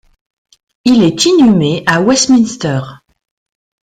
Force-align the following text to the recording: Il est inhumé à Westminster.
Il 0.83 1.03
est 1.03 1.25
inhumé 1.25 1.83
à 1.85 2.01
Westminster. 2.01 2.81